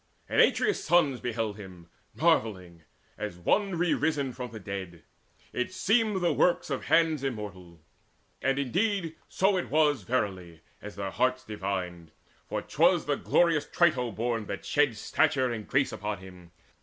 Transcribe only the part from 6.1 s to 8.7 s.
The work of hands immortal. And